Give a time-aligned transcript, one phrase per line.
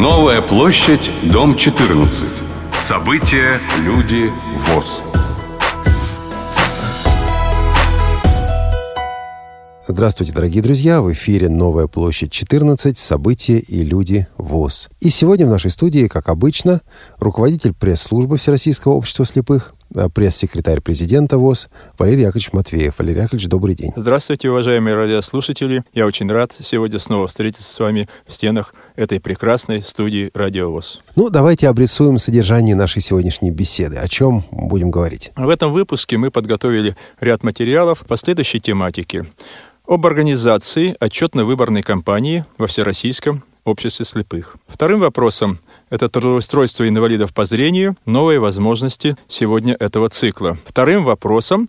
[0.00, 2.24] Новая площадь, дом 14.
[2.82, 5.02] События, люди, ВОЗ.
[9.86, 11.02] Здравствуйте, дорогие друзья!
[11.02, 12.96] В эфире «Новая площадь 14.
[12.96, 14.88] События и люди ВОЗ».
[15.00, 16.80] И сегодня в нашей студии, как обычно,
[17.18, 19.74] руководитель пресс-службы Всероссийского общества слепых,
[20.14, 21.68] пресс-секретарь президента ВОЗ
[21.98, 22.98] Валерий Яковлевич Матвеев.
[22.98, 23.92] Валерий Яковлевич, добрый день.
[23.96, 25.84] Здравствуйте, уважаемые радиослушатели.
[25.92, 31.00] Я очень рад сегодня снова встретиться с вами в стенах этой прекрасной студии «Радио ВОЗ».
[31.16, 33.96] Ну, давайте обрисуем содержание нашей сегодняшней беседы.
[33.96, 35.32] О чем будем говорить?
[35.36, 39.26] В этом выпуске мы подготовили ряд материалов по следующей тематике
[39.86, 44.56] об организации отчетно-выборной кампании во Всероссийском обществе слепых.
[44.68, 45.58] Вторым вопросом
[45.90, 50.56] это трудоустройство инвалидов по зрению, новые возможности сегодня этого цикла.
[50.64, 51.68] Вторым вопросом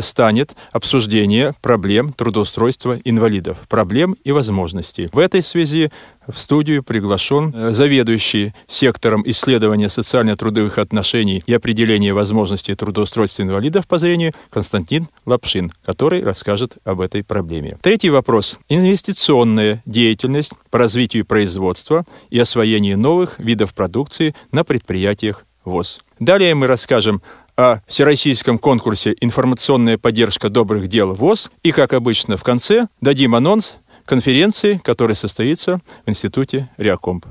[0.00, 5.08] станет обсуждение проблем трудоустройства инвалидов, проблем и возможностей.
[5.12, 5.90] В этой связи
[6.28, 13.98] в студию приглашен э, заведующий сектором исследования социально-трудовых отношений и определения возможностей трудоустройства инвалидов по
[13.98, 17.78] зрению Константин Лапшин, который расскажет об этой проблеме.
[17.80, 18.58] Третий вопрос.
[18.68, 26.00] Инвестиционная деятельность по развитию производства и освоению новых видов продукции на предприятиях ВОЗ.
[26.18, 27.22] Далее мы расскажем
[27.58, 31.50] о всероссийском конкурсе «Информационная поддержка добрых дел ВОЗ».
[31.64, 37.26] И, как обычно, в конце дадим анонс конференции, которая состоится в Институте Реакомп.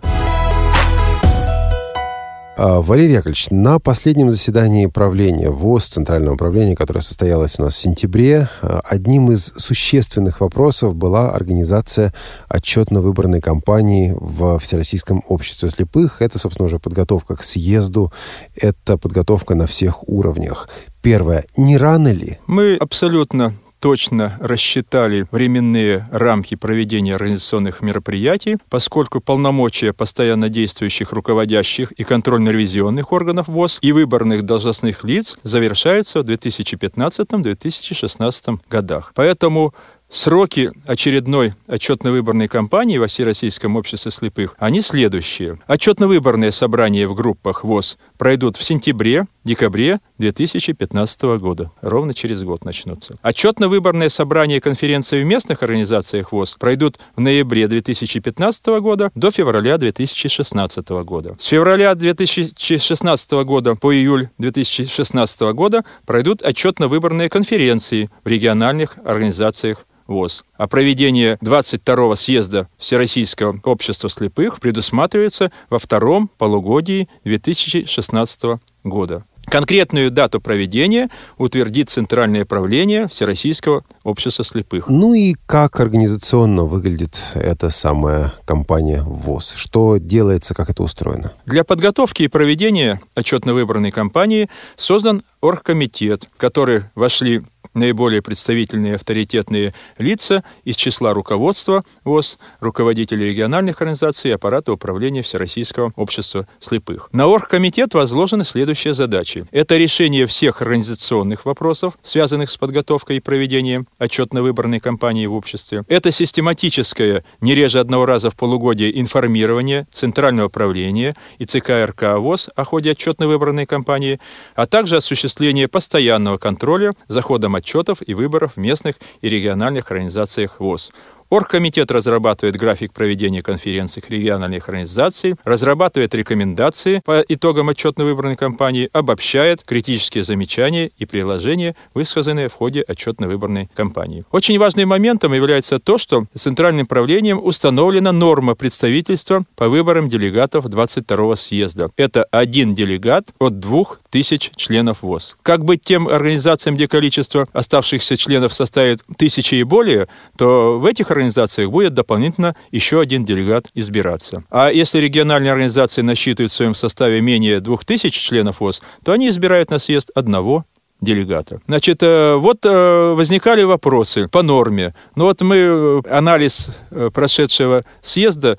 [2.60, 7.78] А, Валерий Яковлевич, на последнем заседании правления ВОЗ, Центрального управления, которое состоялось у нас в
[7.78, 12.16] сентябре, а, одним из существенных вопросов была организация
[12.50, 16.24] отчетно-выборной кампании в Всероссийском обществе слепых.
[16.24, 18.12] Это, собственно, уже подготовка к съезду,
[18.56, 20.68] это подготовка на всех уровнях.
[21.04, 21.46] Первое.
[21.58, 22.40] Не рано ли?
[22.48, 32.04] Мы абсолютно точно рассчитали временные рамки проведения организационных мероприятий, поскольку полномочия постоянно действующих руководящих и
[32.04, 39.12] контрольно-ревизионных органов ВОЗ и выборных должностных лиц завершаются в 2015-2016 годах.
[39.16, 39.74] Поэтому
[40.10, 45.60] Сроки очередной отчетно-выборной кампании во Всероссийском обществе слепых, они следующие.
[45.68, 51.72] Отчетно-выборные собрания в группах ВОЗ пройдут в сентябре-декабре 2015 года.
[51.82, 53.16] Ровно через год начнутся.
[53.22, 60.90] Отчетно-выборные собрания конференции в местных организациях ВОЗ пройдут в ноябре 2015 года до февраля 2016
[60.90, 61.36] года.
[61.38, 70.44] С февраля 2016 года по июль 2016 года пройдут отчетно-выборные конференции в региональных организациях ВОЗ.
[70.58, 79.24] А проведение 22-го съезда Всероссийского общества слепых предусматривается во втором полугодии 2016 года.
[79.50, 81.08] Конкретную дату проведения
[81.38, 84.90] утвердит Центральное правление Всероссийского общества слепых.
[84.90, 89.54] Ну и как организационно выглядит эта самая компания ВОЗ?
[89.56, 91.32] Что делается, как это устроено?
[91.46, 97.44] Для подготовки и проведения отчетно-выбранной кампании создан оргкомитет, в который вошли
[97.78, 105.92] наиболее представительные авторитетные лица из числа руководства ВОЗ, руководителей региональных организаций и аппарата управления Всероссийского
[105.96, 107.10] общества слепых.
[107.14, 109.46] На оргкомитет возложены следующие задачи.
[109.52, 115.84] Это решение всех организационных вопросов, связанных с подготовкой и проведением отчетно-выборной кампании в обществе.
[115.88, 122.50] Это систематическое, не реже одного раза в полугодие, информирование Центрального управления и ЦК РК ВОЗ
[122.56, 124.20] о ходе отчетно-выборной кампании,
[124.56, 129.92] а также осуществление постоянного контроля за ходом отчетно отчетов и выборов в местных и региональных
[129.92, 130.92] организациях ВОЗ.
[131.30, 140.24] Оргкомитет разрабатывает график проведения конференций региональных организаций, разрабатывает рекомендации по итогам отчетно-выборной кампании, обобщает критические
[140.24, 144.24] замечания и приложения, высказанные в ходе отчетно-выборной кампании.
[144.32, 151.36] Очень важным моментом является то, что Центральным правлением установлена норма представительства по выборам делегатов 22-го
[151.36, 151.90] съезда.
[151.98, 155.36] Это один делегат от двух тысяч членов ВОЗ.
[155.42, 160.08] Как быть тем организациям, где количество оставшихся членов составит тысячи и более,
[160.38, 164.44] то в этих организациях будет дополнительно еще один делегат избираться.
[164.50, 169.30] А если региональные организации насчитывают в своем составе менее двух тысяч членов ВОЗ, то они
[169.30, 170.66] избирают на съезд одного
[171.02, 171.62] делегата.
[171.68, 174.96] Значит, э, вот э, возникали вопросы по норме.
[175.16, 176.70] Ну вот мы, э, анализ
[177.14, 178.58] прошедшего съезда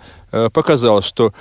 [0.52, 1.32] показал, что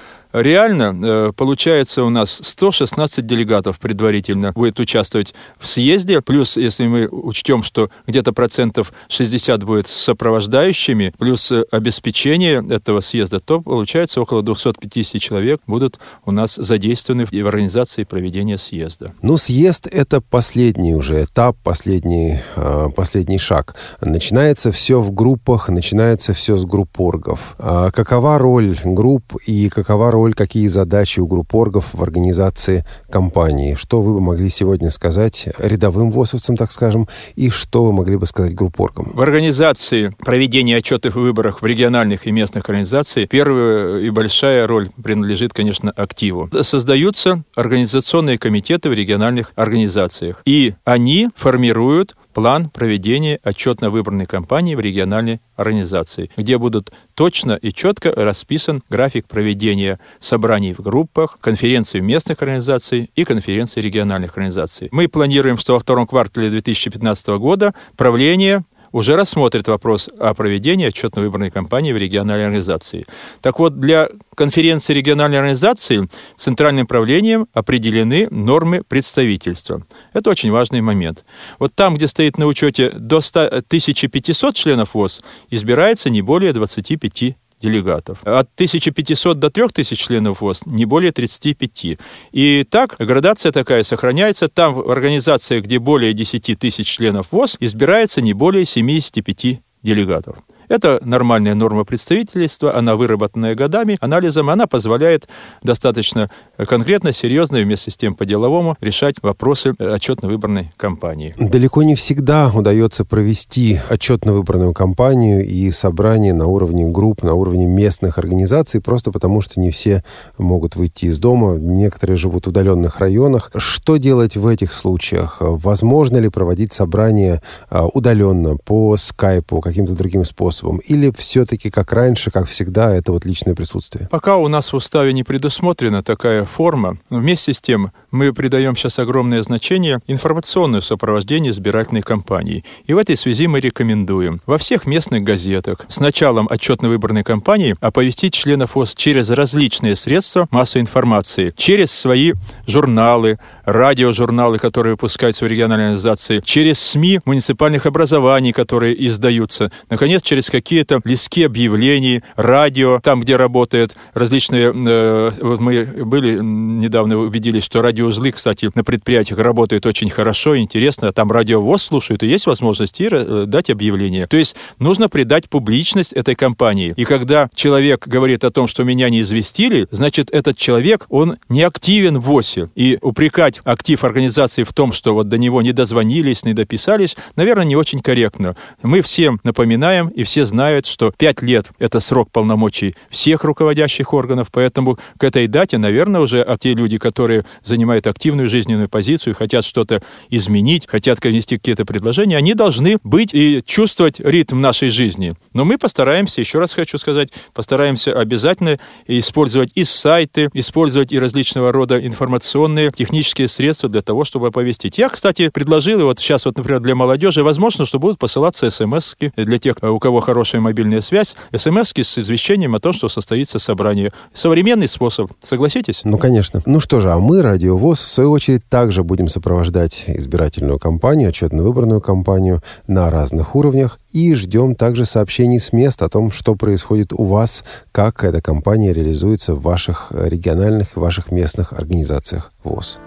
[0.42, 7.08] Реально э, получается у нас 116 делегатов предварительно будет участвовать в съезде, плюс, если мы
[7.08, 14.22] учтем, что где-то процентов 60 будет с сопровождающими, плюс э, обеспечение этого съезда, то получается
[14.22, 19.14] около 250 человек будут у нас задействованы в организации проведения съезда.
[19.22, 23.76] Ну, съезд— это последний уже этап, последний, э, последний шаг.
[24.02, 27.56] Начинается все в группах, начинается все с групп оргов.
[27.58, 33.76] А какова роль групп и какова роль роль, какие задачи у группоргов в организации компании?
[33.76, 37.08] Что вы бы могли сегодня сказать рядовым ВОСовцам, так скажем,
[37.38, 39.12] и что вы могли бы сказать группоргам?
[39.14, 44.90] В организации проведения отчетов и выборах в региональных и местных организациях первая и большая роль
[45.02, 46.50] принадлежит, конечно, активу.
[46.62, 55.42] Создаются организационные комитеты в региональных организациях, и они формируют план проведения отчетно-выборной кампании в региональной
[55.56, 63.10] организации, где будут точно и четко расписан график проведения собраний в группах, конференций местных организаций
[63.16, 64.90] и конференций региональных организаций.
[64.92, 68.64] Мы планируем, что во втором квартале 2015 года правление
[68.98, 73.06] уже рассмотрит вопрос о проведении отчетно-выборной кампании в региональной организации.
[73.42, 79.86] Так вот, для конференции региональной организации центральным правлением определены нормы представительства.
[80.14, 81.26] Это очень важный момент.
[81.60, 85.22] Вот там, где стоит на учете до 100, 1500 членов ВОЗ,
[85.52, 88.20] избирается не более 25 делегатов.
[88.24, 91.98] От 1500 до 3000 членов ВОЗ не более 35.
[92.32, 94.48] И так градация такая сохраняется.
[94.48, 100.38] Там в организациях, где более 10 тысяч членов ВОЗ, избирается не более 75 делегатов.
[100.68, 105.30] Это нормальная норма представительства, она выработанная годами, анализом, она позволяет
[105.64, 111.34] достаточно конкретно, серьезно и вместе с тем по-деловому решать вопросы отчетно-выборной кампании.
[111.40, 118.18] Далеко не всегда удается провести отчетно-выборную кампанию и собрание на уровне групп, на уровне местных
[118.18, 120.04] организаций, просто потому что не все
[120.38, 123.52] могут выйти из дома, некоторые живут в удаленных районах.
[123.56, 125.38] Что делать в этих случаях?
[125.40, 130.57] Возможно ли проводить собрание а, удаленно, по скайпу, каким-то другим способом?
[130.58, 130.80] Способом?
[130.80, 134.08] Или все-таки, как раньше, как всегда, это вот личное присутствие?
[134.12, 139.00] Пока у нас в уставе не предусмотрена такая форма, вместе с тем мы придаем сейчас
[139.00, 142.64] огромное значение информационному сопровождению избирательной кампании.
[142.86, 148.34] И в этой связи мы рекомендуем во всех местных газетах с началом отчетно-выборной кампании оповестить
[148.34, 152.34] членов ОС через различные средства массовой информации, через свои
[152.66, 160.50] журналы, радиожурналы, которые выпускаются в региональной организации, через СМИ муниципальных образований, которые издаются, наконец, через
[160.50, 164.72] какие-то листки объявлений, радио, там, где работают различные...
[164.74, 171.12] Э, вот мы были недавно, убедились, что радиоузлы, кстати, на предприятиях работают очень хорошо, интересно,
[171.12, 174.28] там радиовоз слушают, и есть возможность и э, дать объявление.
[174.28, 176.94] То есть нужно придать публичность этой компании.
[176.96, 181.64] И когда человек говорит о том, что меня не известили, значит, этот человек, он не
[181.64, 182.70] активен в ОСе.
[182.76, 187.16] И упрекать обвинять актив организации в том, что вот до него не дозвонились, не дописались,
[187.36, 188.56] наверное, не очень корректно.
[188.82, 194.48] Мы всем напоминаем, и все знают, что пять лет– это срок полномочий всех руководящих органов,
[194.52, 199.64] поэтому к этой дате, наверное, уже а те люди, которые занимают активную жизненную позицию, хотят
[199.64, 205.34] что-то изменить, хотят внести какие-то предложения, они должны быть и чувствовать ритм нашей жизни.
[205.54, 211.72] Но мы постараемся, еще раз хочу сказать, постараемся обязательно использовать и сайты, использовать и различного
[211.72, 214.98] рода информационные, технические технические средства для того, чтобы оповестить.
[214.98, 219.58] Я, кстати, предложил, вот сейчас вот, например, для молодежи, возможно, что будут посылаться смс для
[219.58, 224.12] тех, у кого хорошая мобильная связь, смс с извещением о том, что состоится собрание.
[224.34, 226.02] Современный способ, согласитесь?
[226.04, 226.62] Ну, конечно.
[226.66, 231.30] Ну что же, а мы, Радио ВОЗ, в свою очередь, также будем сопровождать избирательную кампанию,
[231.30, 237.14] отчетно-выборную кампанию на разных уровнях и ждем также сообщений с мест о том, что происходит
[237.14, 243.00] у вас, как эта кампания реализуется в ваших региональных и ваших местных организациях ВОЗ.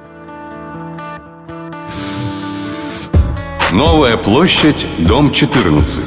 [3.73, 6.01] Новая площадь, дом 14.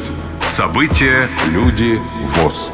[0.52, 2.70] События, люди, ВОЗ.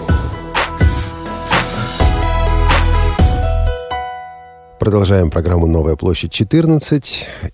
[4.80, 7.04] Продолжаем программу «Новая площадь 14».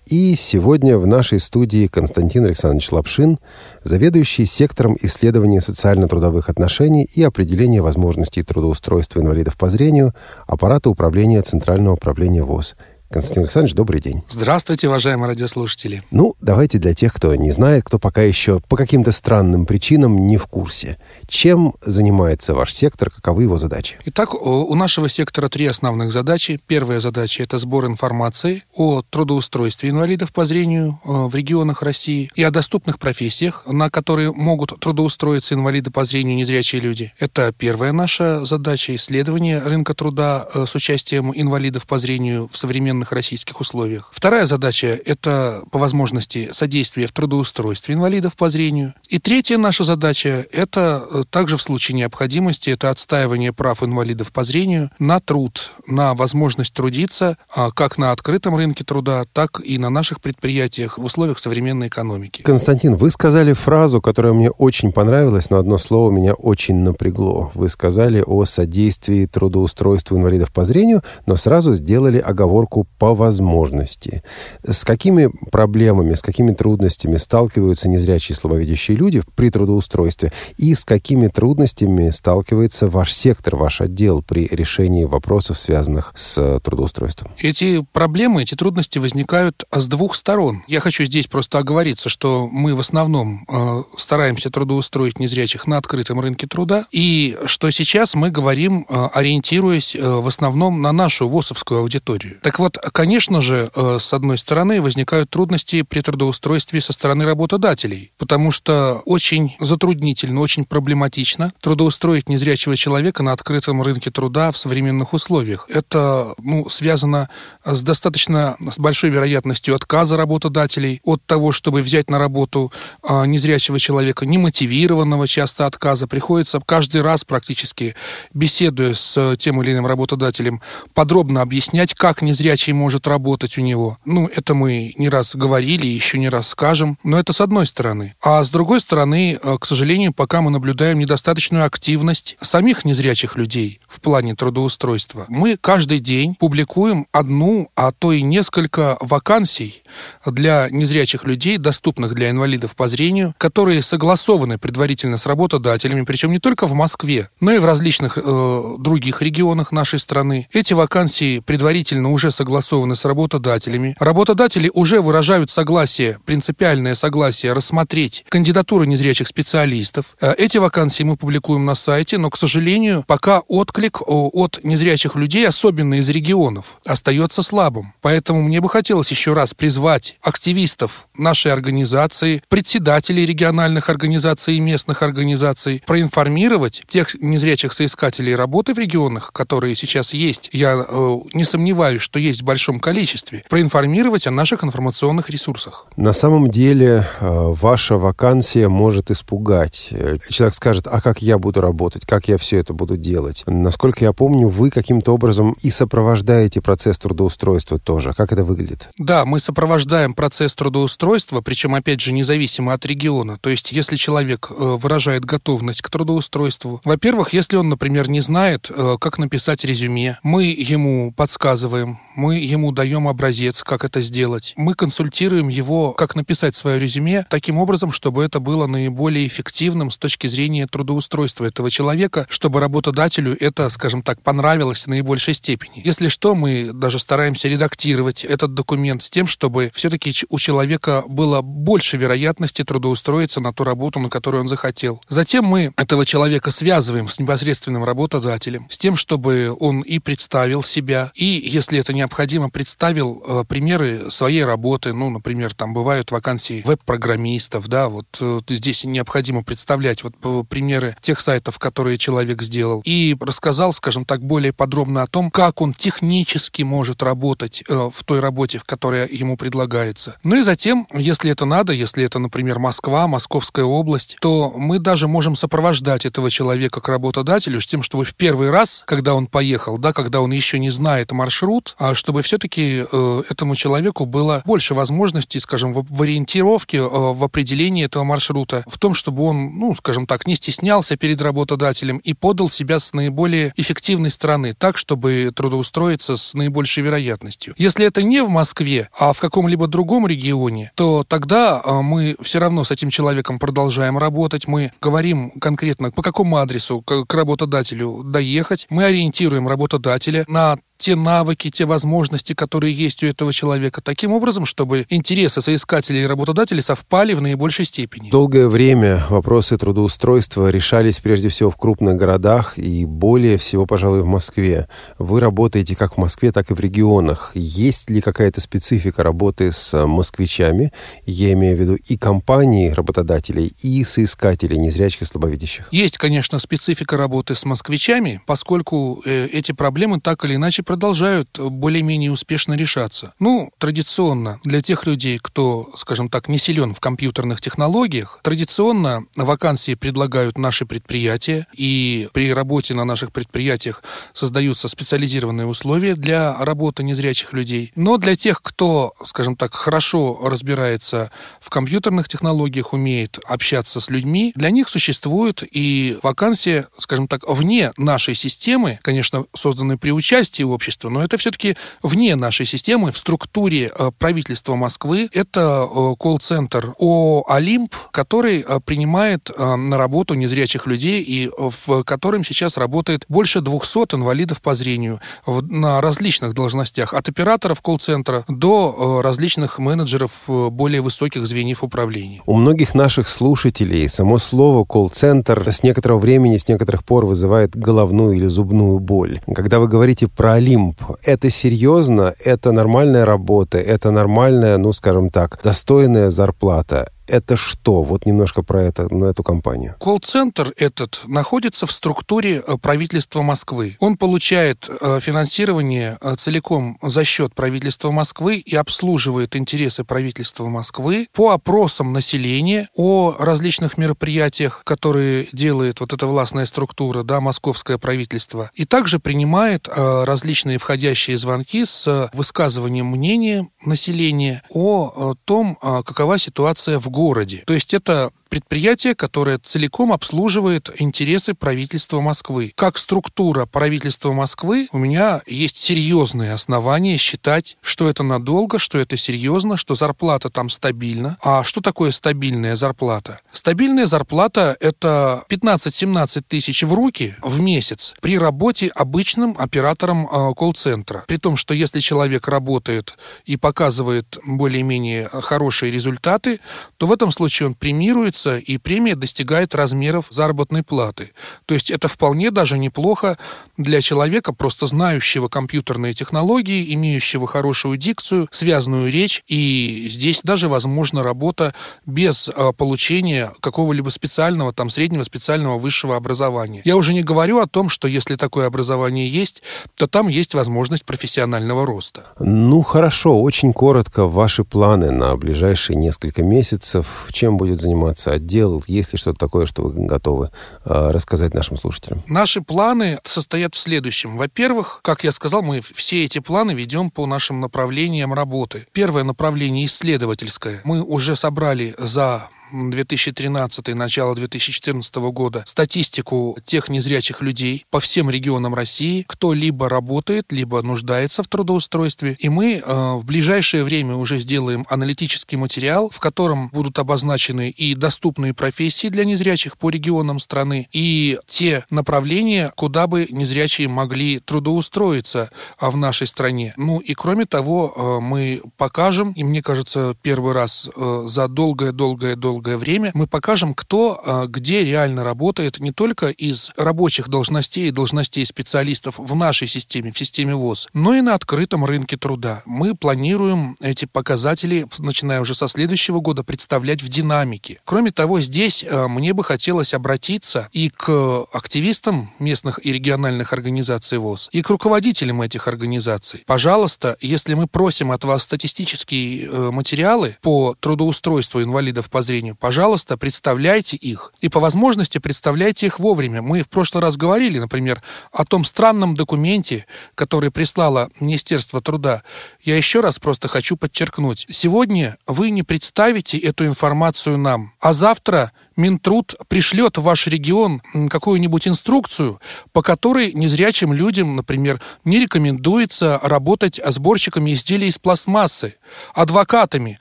[0.06, 3.38] И сегодня в нашей студии Константин Александрович Лапшин,
[3.82, 10.14] заведующий сектором исследования социально-трудовых отношений и определения возможностей трудоустройства инвалидов по зрению
[10.46, 12.76] аппарата управления Центрального управления ВОЗ–
[13.10, 14.22] Константин Александрович, добрый день.
[14.28, 16.02] Здравствуйте, уважаемые радиослушатели.
[16.10, 20.38] Ну, давайте для тех, кто не знает, кто пока еще по каким-то странным причинам не
[20.38, 20.98] в курсе.
[21.28, 23.96] Чем занимается ваш сектор, каковы его задачи?
[24.06, 26.58] Итак, у нашего сектора три основных задачи.
[26.66, 32.42] Первая задача– это сбор информации о трудоустройстве инвалидов по зрению э, в регионах России и
[32.42, 37.12] о доступных профессиях, на которые могут трудоустроиться инвалиды по зрению незрячие люди.
[37.20, 42.95] Это первая наша задача– исследование рынка труда э, с участием инвалидов по зрению в современном
[42.96, 44.10] современных российских условиях.
[44.12, 48.94] Вторая задача– это по возможности содействие в трудоустройстве инвалидов по зрению.
[49.08, 54.44] И третья наша задача– это э, также в случае необходимости, это отстаивание прав инвалидов по
[54.44, 59.90] зрению на труд, на возможность трудиться а, как на открытом рынке труда, так и на
[59.90, 62.42] наших предприятиях в условиях современной экономики.
[62.42, 67.50] Константин, вы сказали фразу, которая мне очень понравилась, но одно слово меня очень напрягло.
[67.54, 74.22] Вы сказали о содействии трудоустройству инвалидов по зрению, но сразу сделали оговорку по возможности.
[74.66, 81.28] С какими проблемами, с какими трудностями сталкиваются незрячие слабовидящие люди при трудоустройстве и с какими
[81.28, 87.32] трудностями сталкивается ваш сектор, ваш отдел при решении вопросов, связанных с трудоустройством?
[87.38, 90.62] Эти проблемы, эти трудности возникают с двух сторон.
[90.66, 96.20] Я хочу здесь просто оговориться, что мы в основном э, стараемся трудоустроить незрячих на открытом
[96.20, 101.80] рынке труда, и что сейчас мы говорим, э, ориентируясь э, в основном на нашу ВОСовскую
[101.80, 102.38] аудиторию.
[102.42, 108.12] Так вот, конечно же, э, с одной стороны, возникают трудности при трудоустройстве со стороны работодателей,
[108.18, 115.12] потому что очень затруднительно, очень проблематично трудоустроить незрячего человека на открытом рынке труда в современных
[115.12, 115.66] условиях.
[115.68, 117.28] Это ну, связано
[117.64, 123.78] с достаточно с большой вероятностью отказа работодателей от того, чтобы взять на работу а, незрячего
[123.78, 126.06] человека, немотивированного часто отказа.
[126.06, 127.94] Приходится каждый раз практически,
[128.34, 130.60] беседуя с тем или иным работодателем,
[130.94, 133.98] подробно объяснять, как незрячий может работать у него.
[134.04, 138.14] Ну, это мы не раз говорили, еще не раз скажем, но это с одной стороны.
[138.22, 143.80] А с другой стороны, а, к сожалению, пока мы наблюдаем недостаточную активность самих незрячих людей
[143.88, 145.26] в плане трудоустройства.
[145.28, 149.82] Мы каждый день публикуем одну, а то и несколько вакансий
[150.24, 156.38] для незрячих людей, доступных для инвалидов по зрению, которые согласованы предварительно с работодателями, причем не
[156.38, 160.48] только в Москве, но и в различных э, других регионах нашей страны.
[160.52, 162.55] Эти вакансии предварительно уже согласованы
[162.94, 163.96] с работодателями.
[163.98, 170.16] Работодатели уже выражают согласие, принципиальное согласие рассмотреть кандидатуры незрячих специалистов.
[170.20, 175.46] Э, эти вакансии мы публикуем на сайте, но, к сожалению, пока отклик от незрячих людей,
[175.46, 177.92] особенно из регионов, остается слабым.
[178.02, 185.02] Поэтому мне бы хотелось еще раз призвать активистов нашей организации, председателей региональных организаций и местных
[185.02, 192.02] организаций, проинформировать тех незрячих соискателей работы в регионах, которые сейчас есть, я э, не сомневаюсь,
[192.02, 195.86] что есть большом количестве, проинформировать о наших информационных ресурсах.
[195.96, 199.92] На самом деле э, ваша вакансия может испугать.
[200.30, 203.42] Человек скажет, а как я буду работать, как я все это буду делать?
[203.46, 208.14] Насколько я помню, вы каким-то образом и сопровождаете процесс трудоустройства тоже.
[208.14, 208.88] Как это выглядит?
[208.98, 213.38] Да, мы сопровождаем процесс трудоустройства, причем, опять же, независимо от региона.
[213.40, 218.70] То есть, если человек э, выражает готовность к трудоустройству, во-первых, если он, например, не знает,
[218.74, 224.52] э, как написать резюме, мы ему подсказываем, мы ему даем образец, как это сделать.
[224.56, 229.96] Мы консультируем его, как написать свое резюме таким образом, чтобы это было наиболее эффективным с
[229.96, 235.82] точки зрения трудоустройства этого человека, чтобы работодателю это, скажем так, понравилось в наибольшей степени.
[235.84, 241.42] Если что, мы даже стараемся редактировать этот документ с тем, чтобы все-таки у человека было
[241.42, 245.00] больше вероятности трудоустроиться на ту работу, на которую он захотел.
[245.08, 251.12] Затем мы этого человека связываем с непосредственным работодателем, с тем, чтобы он и представил себя,
[251.14, 254.92] и, если это необходимо, представил э, примеры своей работы.
[254.92, 260.96] Ну, например, там бывают вакансии веб-программистов, да, вот э, здесь необходимо представлять вот э, примеры
[261.00, 262.82] тех сайтов, которые человек сделал.
[262.84, 268.04] И рассказал, скажем так, более подробно о том, как он технически может работать э, в
[268.04, 270.16] той работе, в которой ему предлагается.
[270.24, 275.08] Ну и затем, если это надо, если это, например, Москва, Московская область, то мы даже
[275.08, 279.78] можем сопровождать этого человека к работодателю с тем, чтобы в первый раз, когда он поехал,
[279.78, 284.74] да, когда он еще не знает маршрут, а чтобы все-таки э, этому человеку было больше
[284.74, 290.06] возможностей, скажем, в, ориентировке, э, в определении этого маршрута, в том, чтобы он, ну, скажем
[290.06, 296.16] так, не стеснялся перед работодателем и подал себя с наиболее эффективной стороны, так, чтобы трудоустроиться
[296.16, 297.54] с наибольшей вероятностью.
[297.58, 302.38] Если это не в Москве, а в каком-либо другом регионе, то тогда э, мы все
[302.38, 308.68] равно с этим человеком продолжаем работать, мы говорим конкретно, по какому адресу к работодателю доехать,
[308.70, 314.46] мы ориентируем работодателя на те навыки, те возможности, которые есть у этого человека, таким образом,
[314.46, 318.10] чтобы интересы соискателей и работодателей совпали в наибольшей степени.
[318.10, 324.06] Долгое время вопросы трудоустройства решались прежде всего в крупных городах и более всего, пожалуй, в
[324.06, 324.68] Москве.
[324.98, 327.32] Вы работаете как в Москве, так и в регионах.
[327.34, 330.72] Есть ли какая-то специфика работы с москвичами?
[331.04, 335.68] Я имею в виду и компании работодателей, и соискателей незрячих и слабовидящих.
[335.70, 342.12] Есть, конечно, специфика работы с москвичами, поскольку э, эти проблемы так или иначе продолжают более-менее
[342.12, 343.14] успешно решаться.
[343.18, 349.74] Ну, традиционно для тех людей, кто, скажем так, не силен в компьютерных технологиях, традиционно вакансии
[349.74, 353.82] предлагают наши предприятия, и при работе на наших предприятиях
[354.12, 357.72] создаются специализированные условия для работы незрячих людей.
[357.76, 364.32] Но для тех, кто, скажем так, хорошо разбирается в компьютерных технологиях, умеет общаться с людьми,
[364.34, 370.88] для них существует и вакансия, скажем так, вне нашей системы, конечно, созданной при участии общества,
[370.88, 375.08] но это все-таки вне нашей системы, в структуре э, правительства Москвы.
[375.12, 382.24] Это э, колл-центр ООО «Олимп», который э, принимает на работу незрячих людей и в котором
[382.24, 389.58] сейчас работает больше 200 инвалидов по зрению на различных должностях, от операторов колл-центра до различных
[389.58, 392.22] менеджеров более высоких звеньев управления.
[392.26, 398.16] У многих наших слушателей само слово колл-центр с некоторого времени, с некоторых пор вызывает головную
[398.16, 399.20] или зубную боль.
[399.34, 405.40] Когда вы говорите про Олимп, это серьезно, это нормальная работа, это нормальная, ну, скажем так,
[405.42, 407.82] достойная зарплата это что?
[407.82, 409.74] Вот немножко про это, на эту компанию.
[409.80, 413.76] Колл-центр этот находится в структуре э, правительства Москвы.
[413.80, 421.08] Он получает э, финансирование э, целиком за счет правительства Москвы и обслуживает интересы правительства Москвы
[421.12, 428.50] по опросам населения о различных мероприятиях, которые делает вот эта властная структура, да, московское правительство.
[428.54, 436.88] И также принимает различные входящие звонки с высказыванием мнения населения о том, какова ситуация в
[436.96, 437.42] городе.
[437.46, 442.52] То есть это предприятие, которое целиком обслуживает интересы правительства Москвы.
[442.56, 448.96] Как структура правительства Москвы у меня есть серьезные основания считать, что это надолго, что это
[448.96, 451.16] серьезно, что зарплата там стабильна.
[451.22, 453.20] А что такое стабильная зарплата?
[453.32, 461.04] Стабильная зарплата– это 15-17 тысяч в руки в месяц при работе обычным оператором э, колл-центра.
[461.06, 466.40] При том, что если человек работает и показывает более-менее хорошие результаты,
[466.76, 471.12] то в этом случае он премирует повышается, и премия достигает размеров заработной платы.
[471.46, 473.18] То есть это вполне даже неплохо
[473.56, 481.02] для человека, просто знающего компьютерные технологии, имеющего хорошую дикцию, связанную речь, и здесь даже возможна
[481.02, 481.54] работа
[481.86, 486.62] без а, получения какого-либо специального, там, среднего специального высшего образования.
[486.64, 489.42] Я уже не говорю о том, что если такое образование есть,
[489.76, 492.04] то там есть возможность профессионального роста.
[492.20, 497.08] Ну, хорошо, очень коротко ваши планы на ближайшие несколько месяцев.
[497.12, 498.62] Чем будет заниматься занимается отдел?
[498.66, 500.30] Есть ли что-то такое, что вы готовы
[500.64, 502.02] э, рассказать нашим слушателям?
[502.06, 504.16] Наши планы состоят в следующем.
[504.16, 508.66] Во-первых, как я сказал, мы все эти планы ведем по нашим направлениям работы.
[508.72, 510.60] Первое направление исследовательское.
[510.64, 518.54] Мы уже собрали за 2013 начало 2014 года статистику тех незрячих людей по всем регионам
[518.54, 522.16] России, кто либо работает, либо нуждается в трудоустройстве.
[522.18, 527.74] И мы э, в ближайшее время уже сделаем аналитический материал, в котором будут обозначены и
[527.74, 535.30] доступные профессии для незрячих по регионам страны, и те направления, куда бы незрячие могли трудоустроиться
[535.58, 536.54] а в нашей стране.
[536.56, 542.35] Ну и кроме того, э, мы покажем, и мне кажется, первый раз э, за долгое-долгое-долгое
[542.36, 547.70] долгое время мы покажем, кто а, где реально работает не только из рабочих должностей и
[547.70, 552.42] должностей специалистов в нашей системе, в системе ВОЗ, но и на открытом рынке труда.
[552.44, 557.60] Мы планируем эти показатели, начиная уже со следующего года, представлять в динамике.
[557.64, 563.96] Кроме того, здесь а, мне бы хотелось обратиться и к активистам местных и региональных организаций
[563.96, 566.22] ВОЗ, и к руководителям этих организаций.
[566.26, 572.36] Пожалуйста, если мы просим от вас статистические э, материалы по трудоустройству инвалидов по зрению, зрению.
[572.36, 574.12] Пожалуйста, представляйте их.
[574.20, 576.22] И по возможности представляйте их вовремя.
[576.22, 582.02] Мы в прошлый раз говорили, например, о том странном документе, который прислало Министерство труда.
[582.42, 584.26] Я еще раз просто хочу подчеркнуть.
[584.28, 591.46] Сегодня вы не представите эту информацию нам, а завтра Минтруд пришлет в ваш регион какую-нибудь
[591.46, 592.20] инструкцию,
[592.52, 598.54] по которой незрячим людям, например, не рекомендуется работать сборщиками изделий из пластмассы,
[598.94, 599.78] адвокатами,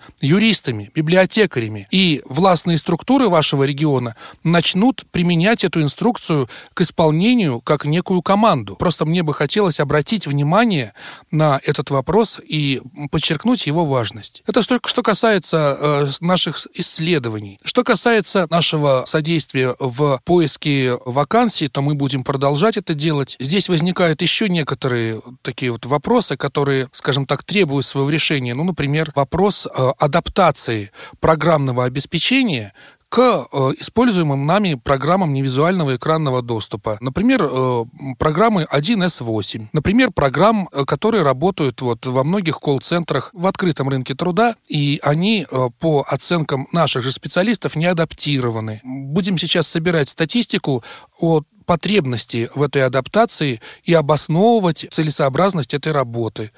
[0.19, 1.87] юристами, библиотекарями.
[1.89, 8.75] И властные структуры вашего региона начнут применять эту инструкцию к исполнению как некую команду.
[8.75, 10.93] Просто мне бы хотелось обратить внимание
[11.31, 14.43] на этот вопрос и подчеркнуть его важность.
[14.45, 17.57] Это что, что касается э, наших исследований.
[17.63, 23.35] Что касается наших нашего содействия в поиске вакансий, то мы будем продолжать это делать.
[23.39, 28.55] Здесь возникают еще некоторые такие вот вопросы, которые, скажем так, требуют своего решения.
[28.55, 32.73] Ну, например, вопрос э, адаптации программного обеспечения
[33.09, 36.97] к э, используемым нами программам невизуального экранного доступа.
[37.01, 37.85] Например, э,
[38.17, 39.67] программы 1С8.
[39.73, 45.45] Например, программ, э, которые работают вот во многих колл-центрах в открытом рынке труда, и они
[45.79, 48.81] по оценкам наших же специалистов не адаптированы.
[48.83, 50.83] Будем сейчас собирать статистику
[51.19, 56.51] о потребности в этой адаптации и обосновывать целесообразность этой работы.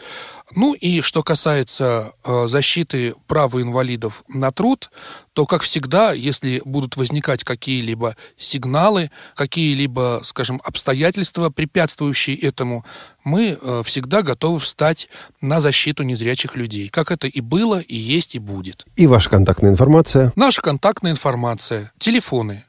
[0.55, 4.89] Ну и что касается э, защиты права инвалидов на труд,
[5.33, 12.85] то, как всегда, если будут возникать какие-либо сигналы, какие-либо, скажем, обстоятельства, препятствующие этому,
[13.23, 15.09] мы э, всегда готовы встать
[15.41, 18.85] на защиту незрячих людей, как это и было, и есть, и будет.
[18.95, 20.33] И ваша контактная информация?
[20.35, 21.91] Наша контактная информация.
[21.99, 22.63] Телефоны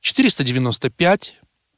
[0.00, 1.34] 495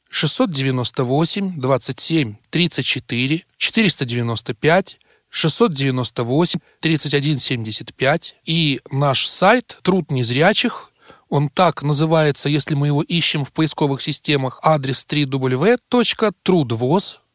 [0.09, 4.97] 698 27 34 495
[5.29, 10.91] 698 31 75 и наш сайт «Труд незрячих»
[11.29, 14.61] Он так называется, если мы его ищем в поисковых системах.
[14.63, 17.26] Адрес www.trudvoz.com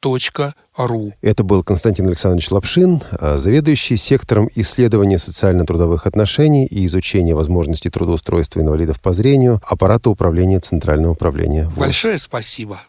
[0.77, 1.13] ру.
[1.23, 8.61] Это был Константин Александрович Лапшин, а, заведующий сектором исследования социально-трудовых отношений и изучения возможностей трудоустройства
[8.61, 11.77] инвалидов по зрению аппарата управления Центрального управления ВОЗ.
[11.77, 12.81] Большое спасибо.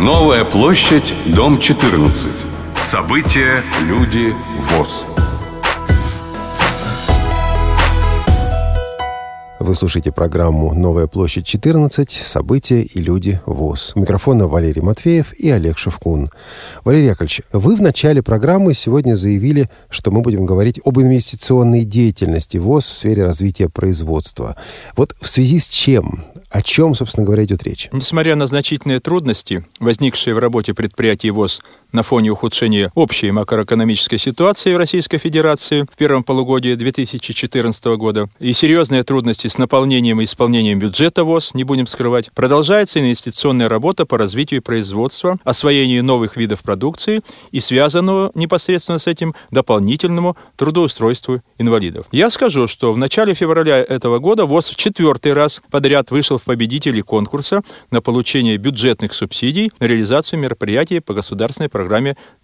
[0.00, 2.26] Новая площадь, дом 14.
[2.86, 5.04] События, люди, ВОЗ.
[9.70, 12.10] Вы слушаете программу «Новая площадь 14.
[12.10, 13.92] События и люди ВОЗ».
[13.94, 16.28] У микрофона Валерий Матвеев и Олег Шевкун.
[16.82, 22.56] Валерий Яковлевич, вы в начале программы сегодня заявили, что мы будем говорить об инвестиционной деятельности
[22.56, 24.56] ВОЗ в сфере развития производства.
[24.96, 26.24] Вот в связи с чем?
[26.48, 27.88] О чем, собственно говоря, идет речь?
[27.92, 34.74] Несмотря на значительные трудности, возникшие в работе предприятий ВОЗ на фоне ухудшения общей макроэкономической ситуации
[34.74, 40.78] в Российской Федерации в первом полугодии 2014 года и серьезные трудности с наполнением и исполнением
[40.78, 47.22] бюджета ВОЗ, не будем скрывать, продолжается инвестиционная работа по развитию производства, освоению новых видов продукции
[47.50, 52.06] и связанного непосредственно с этим дополнительному трудоустройству инвалидов.
[52.12, 56.42] Я скажу, что в начале февраля этого года ВОЗ в четвертый раз подряд вышел в
[56.44, 61.79] победители конкурса на получение бюджетных субсидий на реализацию мероприятий по государственной программе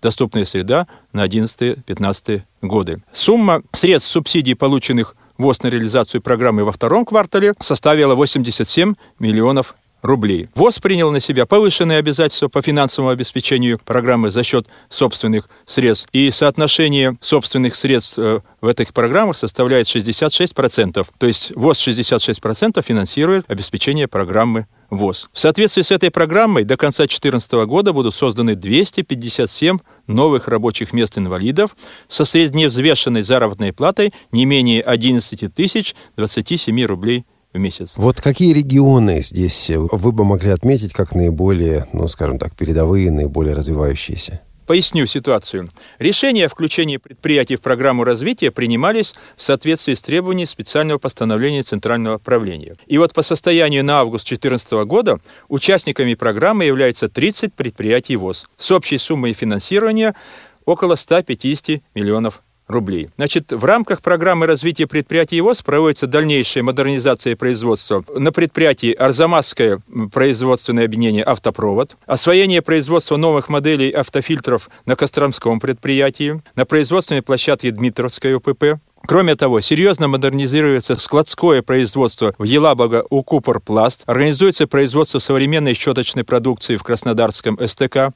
[0.02, 3.02] «Доступная среда» на 11-15 годы.
[3.12, 10.48] Сумма средств субсидий, полученных ВОЗ на реализацию программы во втором квартале составила 87 миллионов рублей.
[10.54, 16.08] ВОЗ принял на себя повышенные обязательства по финансовому обеспечению программы за счет собственных средств.
[16.12, 21.06] И соотношение собственных средств э, в этих программах составляет 66%.
[21.18, 25.28] То есть ВОЗ 66% финансирует обеспечение программы ВОЗ.
[25.32, 31.18] В соответствии с этой программой до конца 2014 года будут созданы 257 новых рабочих мест
[31.18, 37.24] инвалидов со средневзвешенной заработной платой не менее 11 тысяч 27 рублей
[37.56, 37.94] в месяц.
[37.96, 43.54] Вот какие регионы здесь вы бы могли отметить как наиболее, ну, скажем так, передовые, наиболее
[43.54, 44.40] развивающиеся?
[44.66, 45.68] Поясню ситуацию.
[46.00, 52.18] Решения о включении предприятий в программу развития принимались в соответствии с требованиями специального постановления Центрального
[52.18, 52.74] правления.
[52.88, 58.72] И вот по состоянию на август 2014 года участниками программы являются 30 предприятий ВОЗ с
[58.72, 60.16] общей суммой финансирования
[60.64, 63.08] около 150 миллионов рублей.
[63.16, 68.04] Значит, в рамках программы развития предприятий ВОЗ проводится дальнейшая модернизация производства.
[68.14, 69.80] На предприятии Арзамасское
[70.12, 78.34] производственное объединение «Автопровод», освоение производства новых моделей автофильтров на Костромском предприятии, на производственной площадке Дмитровской
[78.34, 86.24] УПП, Кроме того, серьезно модернизируется складское производство в Елабуга у Купорпласт, организуется производство современной щеточной
[86.24, 88.10] продукции в Краснодарском СТК,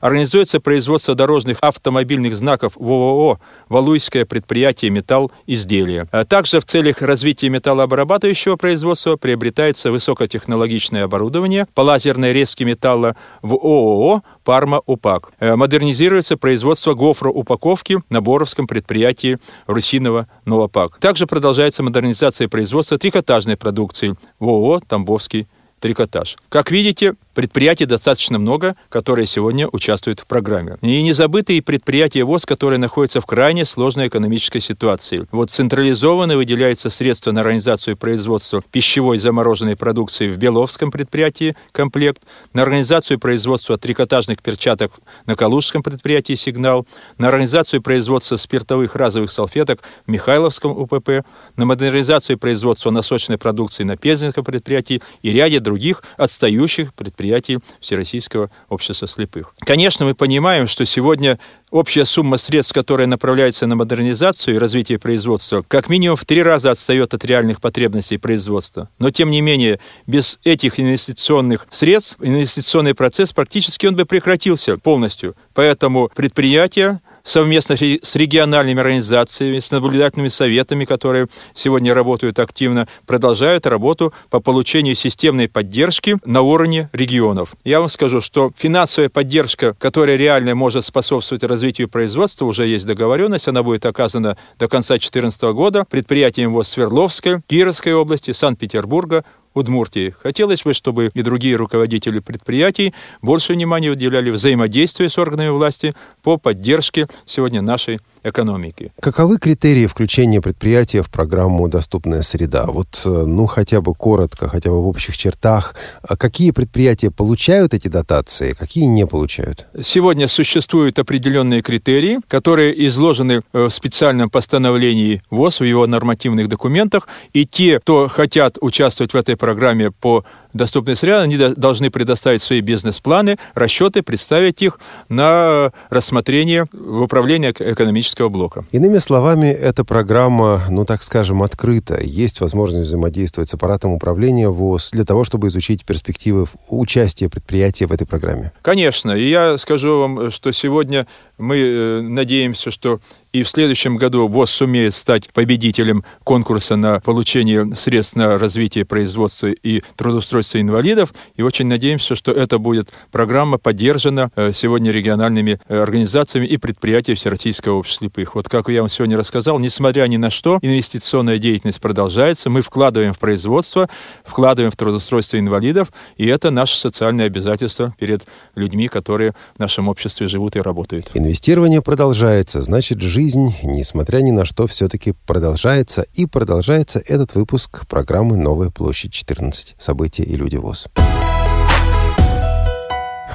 [0.00, 6.06] организуется производство дорожных автомобильных знаков в ООО «Валуйское предприятие металл изделия».
[6.12, 13.54] А также в целях развития металлообрабатывающего производства приобретается высокотехнологичное оборудование по лазерной резке металла в
[13.54, 15.32] ООО Парма УПАК.
[15.40, 20.98] Э, модернизируется производство гофроупаковки на Боровском предприятии Русинова Новопак.
[20.98, 25.48] Также продолжается модернизация производства трикотажной продукции в ООО «Тамбовский
[25.80, 26.36] трикотаж».
[26.48, 30.78] Как видите, Предприятий достаточно много, которые сегодня участвуют в программе.
[30.80, 35.26] И не забытые предприятия ВОЗ, которые находятся в крайне сложной экономической ситуации.
[35.32, 42.22] Вот централизованно выделяются средства на организацию производства пищевой замороженной продукции в Беловском предприятии «Комплект»,
[42.54, 44.92] на организацию производства трикотажных перчаток
[45.26, 46.86] на Калужском предприятии «Сигнал»,
[47.18, 53.98] на организацию производства спиртовых разовых салфеток в Михайловском УПП, на модернизацию производства носочной продукции на
[53.98, 59.52] Пензенском предприятии и ряде других отстающих предприятий предприятий Всероссийского общества слепых.
[59.60, 61.38] Конечно, мы понимаем, что сегодня
[61.70, 66.70] общая сумма средств, которая направляется на модернизацию и развитие производства, как минимум в три раза
[66.70, 68.88] отстает от реальных потребностей производства.
[68.98, 75.34] Но, тем не менее, без этих инвестиционных средств инвестиционный процесс практически он бы прекратился полностью.
[75.52, 84.14] Поэтому предприятия совместно с региональными организациями, с наблюдательными советами, которые сегодня работают активно, продолжают работу
[84.30, 87.54] по получению системной поддержки на уровне регионов.
[87.64, 93.48] Я вам скажу, что финансовая поддержка, которая реально может способствовать развитию производства, уже есть договоренность,
[93.48, 99.24] она будет оказана до конца 2014 года предприятиям ВОЗ Свердловской, Кировской области, Санкт-Петербурга,
[99.56, 100.14] Удмуртии.
[100.22, 102.92] Хотелось бы, чтобы и другие руководители предприятий
[103.22, 108.92] больше внимания уделяли взаимодействию с органами власти по поддержке сегодня нашей экономики.
[109.00, 112.66] Каковы критерии включения предприятия в программу «Доступная среда»?
[112.66, 115.74] Вот, э, ну, хотя бы коротко, хотя бы в общих чертах.
[116.02, 119.66] А какие предприятия получают эти дотации, какие не получают?
[119.82, 127.08] Сегодня существуют определенные критерии, которые изложены э, в специальном постановлении ВОЗ в его нормативных документах,
[127.32, 130.24] и те, кто хотят участвовать в этой программе по
[130.56, 138.28] доступной среде, они должны предоставить свои бизнес-планы, расчеты, представить их на рассмотрение в управлении экономического
[138.28, 138.64] блока.
[138.72, 142.00] Иными словами, эта программа, ну так скажем, открыта.
[142.02, 147.92] Есть возможность взаимодействовать с аппаратом управления ВОЗ для того, чтобы изучить перспективы участия предприятия в
[147.92, 148.52] этой программе.
[148.62, 149.12] Конечно.
[149.12, 151.06] И я скажу вам, что сегодня
[151.38, 153.00] мы э, надеемся, что
[153.36, 159.48] и в следующем году ВОЗ сумеет стать победителем конкурса на получение средств на развитие производства
[159.48, 161.12] и трудоустройства инвалидов.
[161.34, 167.16] И очень надеемся, что эта будет программа поддержана э, сегодня региональными э, организациями и предприятиями
[167.16, 168.34] Всероссийского общества слепых.
[168.34, 172.48] Вот как я вам сегодня рассказал, несмотря ни на что, инвестиционная деятельность продолжается.
[172.48, 173.90] Мы вкладываем в производство,
[174.24, 180.26] вкладываем в трудоустройство инвалидов, и это наше социальное обязательство перед людьми, которые в нашем обществе
[180.26, 181.10] живут и работают.
[181.26, 186.06] Инвестирование продолжается, значит, жизнь, несмотря ни на что, все-таки продолжается.
[186.14, 189.74] И продолжается этот выпуск программы «Новая площадь 14.
[189.76, 190.86] События и люди ВОЗ».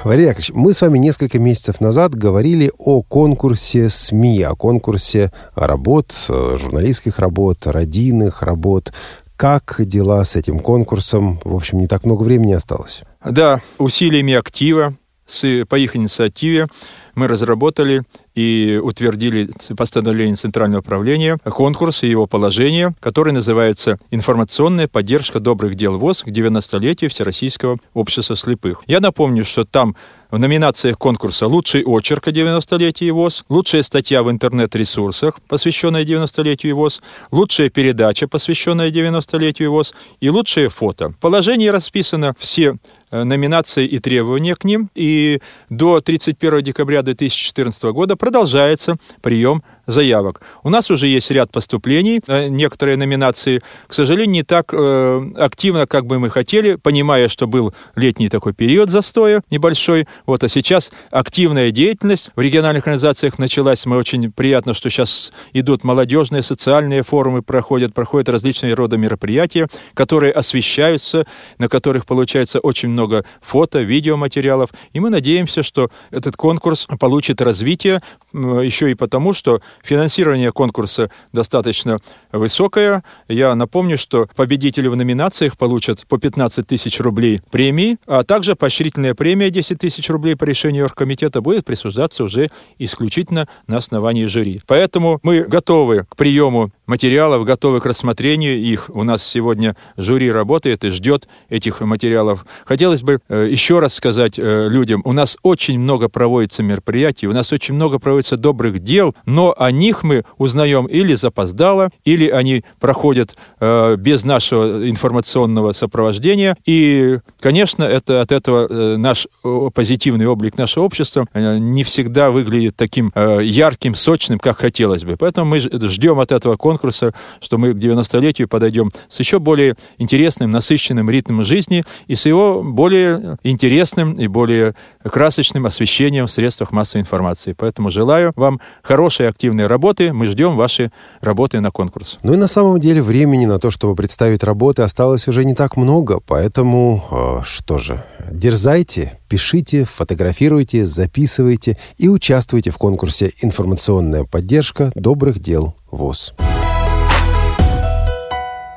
[0.04, 6.14] Валерий Яковлевич, мы с вами несколько месяцев назад говорили о конкурсе СМИ, о конкурсе работ,
[6.30, 8.94] э, журналистских работ, родийных работ.
[9.36, 11.42] Как дела с этим конкурсом?
[11.44, 13.02] В общем, не так много времени осталось.
[13.22, 14.94] Да, усилиями актива,
[15.26, 16.68] с, по их инициативе
[17.14, 18.02] мы разработали
[18.34, 25.98] и утвердили постановление Центрального управления конкурс и его положение, который называется «Информационная поддержка добрых дел
[25.98, 28.82] ВОЗ к 90-летию Всероссийского общества слепых».
[28.86, 29.96] Я напомню, что там
[30.32, 37.02] в номинациях конкурса «Лучший очерк о 90-летии ВОЗ», «Лучшая статья в интернет-ресурсах, посвященная 90-летию ВОЗ»,
[37.30, 41.10] «Лучшая передача, посвященная 90-летию ВОЗ» и «Лучшее фото».
[41.10, 42.76] В положении расписано все
[43.10, 50.40] э, номинации и требования к ним, и до 31 декабря 2014 года продолжается прием заявок.
[50.62, 55.86] У нас уже есть ряд поступлений, э, некоторые номинации, к сожалению, не так э, активно,
[55.86, 60.06] как бы мы хотели, понимая, что был летний такой период застоя небольшой.
[60.26, 63.86] Вот, а сейчас активная деятельность в региональных организациях началась.
[63.86, 70.32] Мы очень приятно, что сейчас идут молодежные, социальные форумы проходят, проходят различные рода мероприятия, которые
[70.32, 71.26] освещаются,
[71.58, 74.70] на которых получается очень много фото, видеоматериалов.
[74.92, 78.00] И мы надеемся, что этот конкурс получит развитие
[78.32, 81.98] еще и потому, что Финансирование конкурса достаточно
[82.32, 83.04] высокое.
[83.28, 89.14] Я напомню, что победители в номинациях получат по 15 тысяч рублей премии, а также поощрительная
[89.14, 94.60] премия 10 тысяч рублей по решению оргкомитета будет присуждаться уже исключительно на основании жюри.
[94.66, 98.90] Поэтому мы готовы к приему материалов, готовы к рассмотрению их.
[98.90, 102.44] У нас сегодня жюри работает и ждет этих материалов.
[102.64, 107.32] Хотелось бы э, еще раз сказать э, людям, у нас очень много проводится мероприятий, у
[107.32, 112.64] нас очень много проводится добрых дел, но о них мы узнаем или запоздало, или они
[112.80, 116.56] проходят э, без нашего информационного сопровождения.
[116.64, 119.28] И, конечно, это от этого э, наш
[119.74, 125.16] позитивный облик нашего общества э, не всегда выглядит таким э, ярким, сочным, как хотелось бы.
[125.16, 130.50] Поэтому мы ждем от этого конкурса, что мы к 90-летию подойдем с еще более интересным,
[130.50, 137.02] насыщенным ритмом жизни и с его более интересным и более красочным освещением в средствах массовой
[137.02, 137.54] информации.
[137.56, 140.12] Поэтому желаю вам хорошей активной работы.
[140.12, 142.18] Мы ждем ваши работы на конкурс.
[142.22, 145.76] Ну и на самом деле времени на то, чтобы представить работы, осталось уже не так
[145.76, 146.20] много.
[146.26, 155.38] Поэтому, э, что же, дерзайте, пишите, фотографируйте, записывайте и участвуйте в конкурсе «Информационная поддержка добрых
[155.38, 156.32] дел ВОЗ».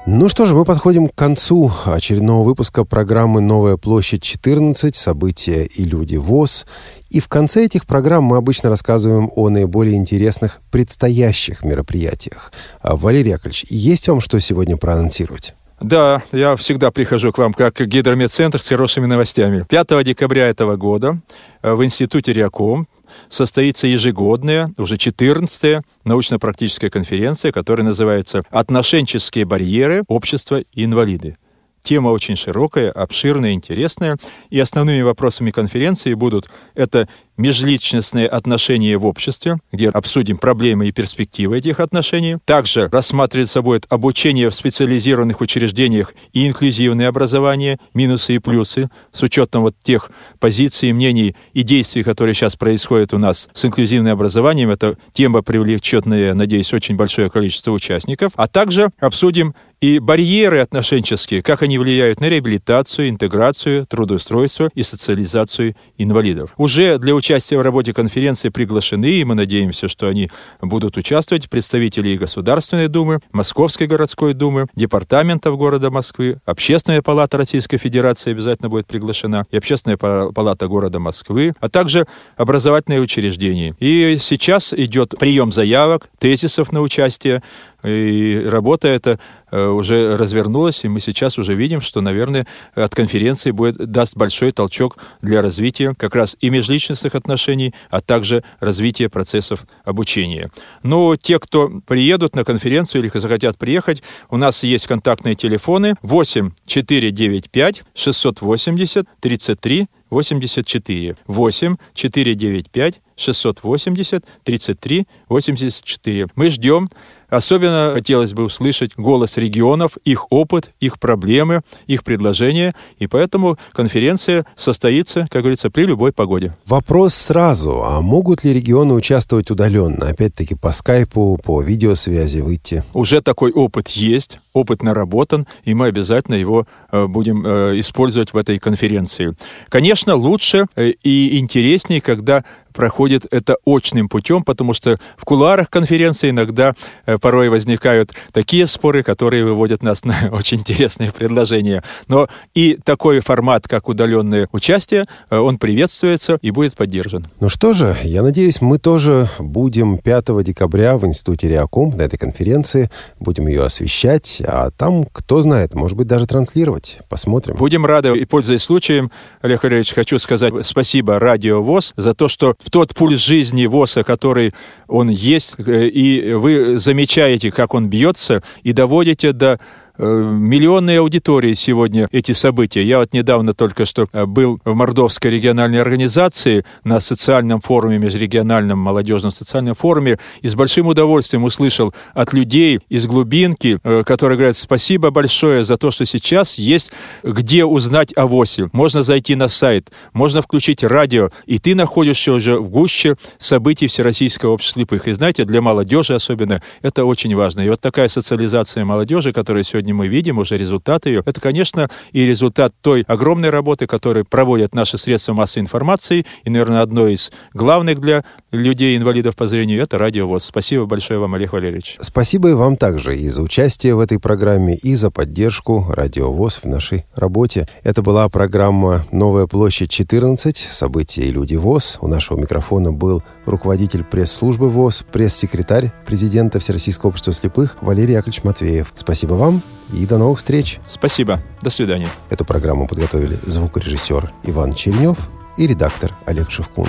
[0.08, 4.96] Ну что же, мы подходим к концу очередного выпуска программы «Новая площадь 14.
[4.96, 6.68] События и люди ВОЗ».
[7.10, 12.54] И в конце этих программ мы обычно рассказываем о наиболее интересных предстоящих мероприятиях.
[12.82, 15.56] А, Валерий Яковлевич, есть вам что сегодня проанонсировать?
[15.82, 19.65] Да, я всегда прихожу к вам как гидромедцентр с хорошими новостями.
[19.68, 21.20] 5 декабря этого года
[21.63, 22.88] э, в Институте Риаком
[23.30, 31.38] состоится ежегодная, уже 14-я научно-практическая конференция, которая называется «Отношенческие барьеры общества и инвалиды».
[31.86, 34.17] Тема очень широкая, обширная, интересная.
[34.49, 41.58] И основными вопросами конференции будут это межличностные отношения в обществе, где обсудим проблемы и перспективы
[41.58, 42.38] этих отношений.
[42.45, 49.63] Также рассматривается будет обучение в специализированных учреждениях и инклюзивное образование, минусы и плюсы, с учетом
[49.63, 54.69] вот тех позиций, мнений и действий, которые сейчас происходят у нас с инклюзивным образованием.
[54.69, 58.32] Это тема привлеченная, надеюсь, очень большое количество участников.
[58.36, 65.76] А также обсудим и барьеры отношенческие, как они влияют на реабилитацию, интеграцию, трудоустройство и социализацию
[65.98, 66.54] инвалидов.
[66.58, 70.30] Уже для участия в работе конференции приглашены, и мы надеемся, что они
[70.62, 78.30] будут участвовать представители Государственной Думы, Московской городской думы, департаментов города Москвы, Общественная палата Российской Федерации
[78.30, 82.06] обязательно будет приглашена, и Общественная палата города Москвы, а также
[82.38, 83.74] образовательные учреждения.
[83.80, 87.42] И сейчас идет прием заявок, тезисов на участие
[87.86, 89.19] и работа эта
[89.52, 94.52] э, уже развернулась, и мы сейчас уже видим, что, наверное, от конференции будет, даст большой
[94.52, 100.50] толчок для развития как раз и межличностных отношений, а также развития процессов обучения.
[100.84, 106.52] Но те, кто приедут на конференцию или захотят приехать, у нас есть контактные телефоны 8
[106.65, 116.28] 495 680 33 84 8 495 680 33 84.
[116.36, 116.89] Мы ждем
[117.30, 122.74] Особенно хотелось бы услышать голос регионов, их опыт, их проблемы, их предложения.
[123.00, 126.54] И поэтому конференция состоится, как говорится, при любой погоде.
[126.66, 127.84] Вопрос сразу.
[127.84, 130.10] А могут ли регионы участвовать удаленно?
[130.10, 132.84] Опять-таки по скайпу, по видеосвязи выйти?
[132.94, 138.38] Уже такой опыт есть, опыт наработан, и мы обязательно его э, будем э, использовать в
[138.38, 139.36] этой конференции.
[139.70, 142.44] Конечно, лучше э, и интереснее, когда
[142.76, 146.74] проходит это очным путем, потому что в кулуарах конференции иногда
[147.06, 151.84] э, порой возникают такие споры, которые выводят нас на очень интересные предложения.
[152.08, 157.28] Но и такой формат, как удаленное участие, э, он приветствуется и будет поддержан.
[157.40, 162.18] Ну что же, я надеюсь, мы тоже будем 5 декабря в Институте Реаком на этой
[162.18, 167.00] конференции, будем ее освещать, а там, кто знает, может быть, даже транслировать.
[167.10, 167.56] Посмотрим.
[167.56, 168.16] Будем рады.
[168.18, 169.10] И, пользуясь случаем,
[169.42, 174.04] Олег Валерьевич, хочу сказать спасибо Радио ВОЗ за то, что в тот пульс жизни ВОЗа,
[174.04, 174.54] который
[174.88, 179.60] он есть, э, и вы замечаете, как он бьется, и доводите до
[179.98, 182.84] Э, миллионные аудитории сегодня эти события.
[182.84, 188.78] Я вот недавно только что э, был в Мордовской региональной организации на социальном форуме, межрегиональном
[188.78, 194.58] молодежном социальном форуме, и с большим удовольствием услышал от людей из глубинки, э, которые говорят
[194.58, 196.92] спасибо большое за то, что сейчас есть
[197.24, 198.68] где узнать о ВОСе.
[198.74, 204.52] Можно зайти на сайт, можно включить радио, и ты находишься уже в гуще событий Всероссийского
[204.52, 205.08] общества слепых.
[205.08, 207.62] И знаете, для молодежи особенно это очень важно.
[207.62, 211.24] И вот такая социализация молодежи, которая сегодня сегодня мы видим уже результаты ее.
[211.26, 216.26] Это, конечно, и результат той огромной работы, которую проводят наши средства массовой информации.
[216.43, 218.24] И, наверное, одно из главных для
[218.56, 220.46] людей, инвалидов по зрению, это радиовоз.
[220.46, 221.98] Спасибо большое вам, Олег Валерьевич.
[222.02, 226.65] Спасибо и вам также и за участие в этой программе, и за поддержку радиовоз в
[226.65, 227.68] нашей работе.
[227.84, 230.58] Это была программа «Новая площадь 14.
[230.58, 231.98] События и люди ВОЗ».
[232.02, 238.94] У нашего микрофона был руководитель пресс-службы ВОЗ, пресс-секретарь президента Всероссийского общества слепых Валерий Яковлевич Матвеев.
[238.96, 239.63] Спасибо вам
[239.94, 240.80] и до новых встреч.
[240.88, 241.39] Спасибо.
[241.62, 242.10] До свидания.
[242.30, 245.18] Эту программу подготовили звукорежиссер Иван Чернев
[245.58, 246.88] и редактор Олег Шевкун.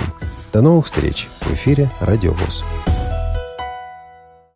[0.53, 2.63] До новых встреч в эфире «Радио ВОЗ».